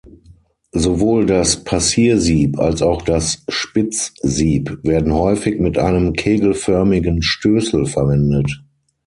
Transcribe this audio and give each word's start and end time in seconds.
Sowohl 0.71 1.27
das 1.27 1.63
Passiersieb 1.63 2.57
als 2.57 2.81
auch 2.81 3.03
das 3.03 3.43
Spitzsieb 3.47 4.79
werden 4.83 5.13
häufig 5.13 5.59
mit 5.59 5.77
einem 5.77 6.13
kegelförmigen 6.13 7.21
Stößel 7.21 7.85
verwendet. 7.85 8.63